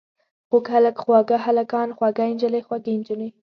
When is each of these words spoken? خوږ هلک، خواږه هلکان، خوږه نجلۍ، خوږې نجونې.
خوږ 0.47 0.65
هلک، 0.73 0.95
خواږه 1.03 1.37
هلکان، 1.45 1.87
خوږه 1.97 2.23
نجلۍ، 2.31 2.61
خوږې 2.67 2.93
نجونې. 2.99 3.29